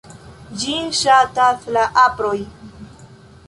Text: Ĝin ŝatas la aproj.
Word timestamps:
Ĝin 0.61 0.87
ŝatas 1.01 1.69
la 1.77 1.83
aproj. 2.07 2.35